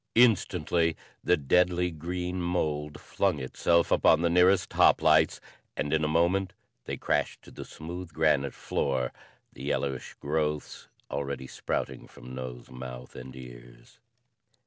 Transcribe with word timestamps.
Instantly, 0.15 0.97
the 1.23 1.37
deadly 1.37 1.91
green 1.91 2.41
mold 2.41 2.99
flung 2.99 3.37
itself 3.39 3.91
upon 3.91 4.21
the 4.23 4.31
nearest 4.31 4.73
hoplites 4.73 5.39
and 5.77 5.93
in 5.93 6.03
a 6.03 6.07
moment 6.07 6.53
they 6.85 6.97
crashed 6.97 7.43
to 7.43 7.51
the 7.51 7.63
smooth 7.63 8.11
granite 8.11 8.55
floor, 8.55 9.13
the 9.53 9.61
yellowish 9.61 10.15
growths 10.15 10.87
already 11.11 11.45
sprouting 11.45 12.07
from 12.07 12.33
nose, 12.33 12.71
mouth 12.71 13.15
and 13.15 13.35
ears. 13.35 13.99